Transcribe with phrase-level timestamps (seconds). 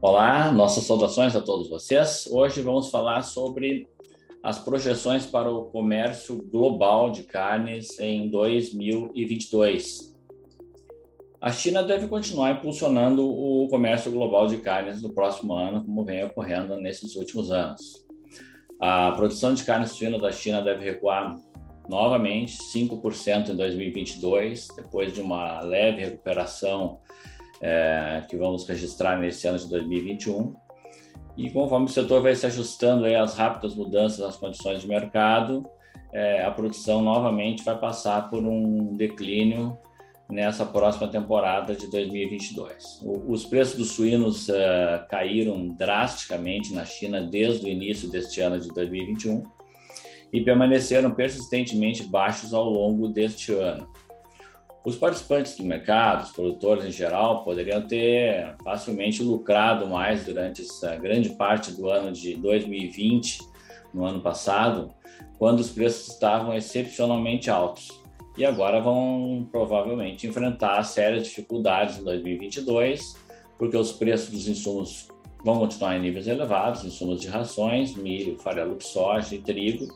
[0.00, 2.28] Olá, nossas saudações a todos vocês.
[2.30, 3.88] Hoje vamos falar sobre
[4.40, 10.16] as projeções para o comércio global de carnes em 2022.
[11.40, 16.24] A China deve continuar impulsionando o comércio global de carnes no próximo ano, como vem
[16.24, 18.06] ocorrendo nesses últimos anos.
[18.80, 21.34] A produção de carne suína da China deve recuar
[21.88, 27.00] novamente 5% em 2022, depois de uma leve recuperação
[27.60, 30.54] é, que vamos registrar nesse ano de 2021.
[31.36, 35.64] E conforme o setor vai se ajustando aí às rápidas mudanças nas condições de mercado,
[36.12, 39.78] é, a produção novamente vai passar por um declínio
[40.30, 43.00] nessa próxima temporada de 2022.
[43.02, 44.52] O, os preços dos suínos uh,
[45.08, 49.42] caíram drasticamente na China desde o início deste ano de 2021
[50.32, 53.88] e permaneceram persistentemente baixos ao longo deste ano.
[54.84, 60.96] Os participantes do mercado, os produtores em geral, poderiam ter facilmente lucrado mais durante essa
[60.96, 63.38] grande parte do ano de 2020,
[63.92, 64.94] no ano passado,
[65.38, 67.88] quando os preços estavam excepcionalmente altos.
[68.36, 73.16] E agora vão provavelmente enfrentar sérias dificuldades em 2022,
[73.58, 75.08] porque os preços dos insumos
[75.44, 79.88] vão continuar em níveis elevados, insumos de rações, milho, farelo soja e trigo,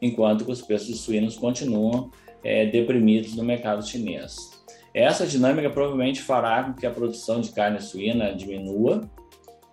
[0.00, 2.10] enquanto que os preços dos suínos continuam
[2.46, 4.62] é, deprimidos no mercado chinês.
[4.94, 9.10] Essa dinâmica provavelmente fará com que a produção de carne suína diminua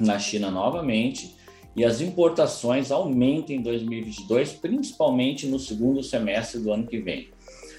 [0.00, 1.36] na China novamente
[1.76, 7.28] e as importações aumentem em 2022, principalmente no segundo semestre do ano que vem.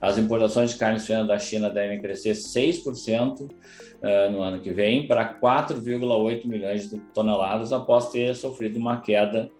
[0.00, 3.48] As importações de carne suína da China devem crescer 6% uh,
[4.00, 9.50] eh, no ano que vem para 4,8 milhões de toneladas após ter sofrido uma queda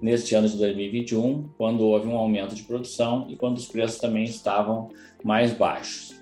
[0.00, 4.24] neste ano de 2021, quando houve um aumento de produção e quando os preços também
[4.24, 4.90] estavam
[5.24, 6.16] mais baixos.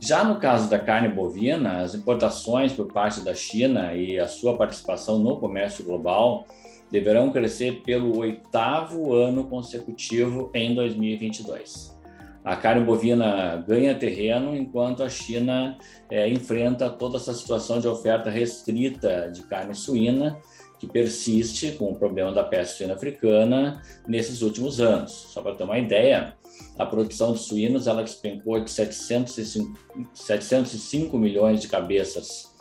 [0.00, 4.56] Já no caso da carne bovina, as importações por parte da China e a sua
[4.56, 6.46] participação no comércio global
[6.90, 11.98] deverão crescer pelo oitavo ano consecutivo em 2022.
[12.44, 15.76] A carne bovina ganha terreno enquanto a China
[16.08, 20.38] é, enfrenta toda essa situação de oferta restrita de carne suína
[20.78, 25.12] que persiste com o problema da peste suína africana nesses últimos anos.
[25.12, 26.34] Só para ter uma ideia,
[26.78, 29.78] a produção de suínos ela despencou de 705,
[30.14, 32.54] 705 milhões de cabeças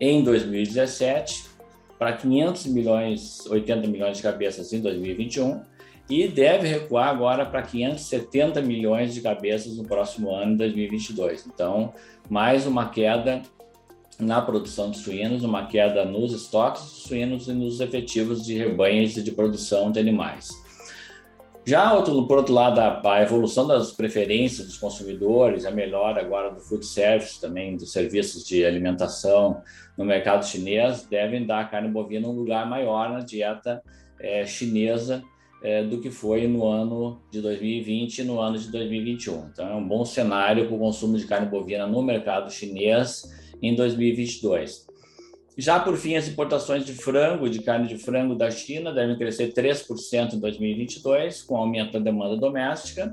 [0.00, 1.44] em 2017
[1.98, 5.60] para 500 milhões, 80 milhões de cabeças em 2021
[6.08, 11.46] e deve recuar agora para 570 milhões de cabeças no próximo ano, 2022.
[11.46, 11.92] Então,
[12.30, 13.42] mais uma queda
[14.20, 19.16] na produção de suínos, uma queda nos estoques de suínos e nos efetivos de rebanhos
[19.16, 20.48] e de produção de animais.
[21.64, 26.60] Já, outro, por outro lado, a, evolução das preferências dos consumidores, a melhora agora do
[26.60, 29.60] food service, também dos serviços de alimentação
[29.96, 33.82] no mercado chinês, devem dar a carne bovina um lugar maior na dieta
[34.18, 35.22] é, chinesa
[35.62, 39.48] é, do que foi no ano de 2020 e no ano de 2021.
[39.52, 43.24] Então, é um bom cenário para o consumo de carne bovina no mercado chinês
[43.62, 44.86] em 2022.
[45.60, 49.52] Já por fim, as importações de frango, de carne de frango da China, devem crescer
[49.52, 53.12] 3% em 2022, com aumento da demanda doméstica,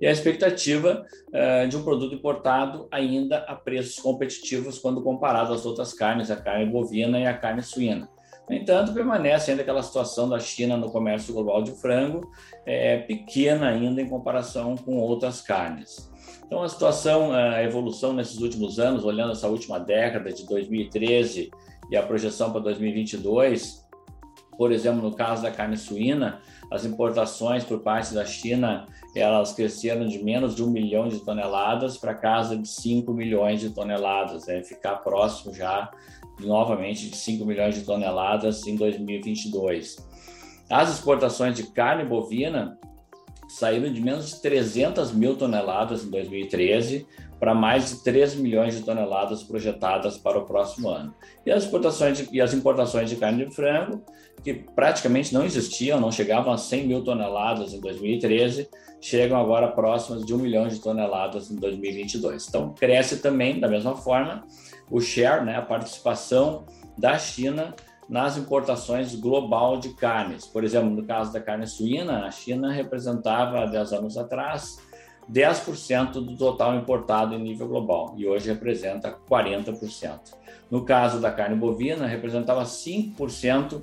[0.00, 5.66] e a expectativa uh, de um produto importado ainda a preços competitivos quando comparado às
[5.66, 8.08] outras carnes, a carne bovina e a carne suína.
[8.52, 12.30] No entanto, permanece ainda aquela situação da China no comércio global de frango,
[12.66, 16.12] é, pequena ainda em comparação com outras carnes.
[16.44, 21.50] Então, a situação, a evolução nesses últimos anos, olhando essa última década de 2013
[21.90, 23.88] e a projeção para 2022,
[24.56, 26.40] por exemplo, no caso da carne suína,
[26.70, 31.98] as importações por parte da China elas cresceram de menos de um milhão de toneladas
[31.98, 35.90] para casa de 5 milhões de toneladas, é ficar próximo já
[36.40, 39.96] novamente de 5 milhões de toneladas em 2022.
[40.70, 42.78] As exportações de carne bovina
[43.62, 47.06] saíram de menos de 300 mil toneladas em 2013
[47.38, 51.14] para mais de 3 milhões de toneladas projetadas para o próximo ano.
[51.46, 54.04] E as, exportações de, e as importações de carne de frango,
[54.42, 58.68] que praticamente não existiam, não chegavam a 100 mil toneladas em 2013,
[59.00, 62.48] chegam agora próximas de 1 milhão de toneladas em 2022.
[62.48, 64.44] Então, cresce também, da mesma forma,
[64.90, 66.66] o share, né, a participação
[66.98, 67.74] da China
[68.08, 70.46] nas importações global de carnes.
[70.46, 74.78] Por exemplo, no caso da carne suína, a China representava, há 10 anos atrás,
[75.30, 80.20] 10% do total importado em nível global e hoje representa 40%.
[80.70, 83.82] No caso da carne bovina, representava 5%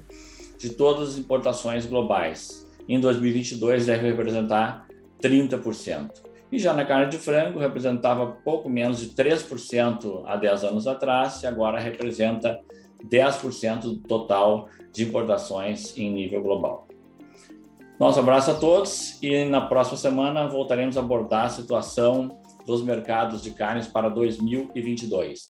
[0.57, 2.67] de todas as importações globais.
[2.87, 4.87] Em 2022, deve representar
[5.21, 6.09] 30%.
[6.51, 11.43] E já na carne de frango, representava pouco menos de 3% há 10 anos atrás,
[11.43, 12.59] e agora representa
[13.05, 16.87] 10% do total de importações em nível global.
[17.99, 23.41] Nosso abraço a todos e na próxima semana voltaremos a abordar a situação dos mercados
[23.41, 25.47] de carnes para 2022.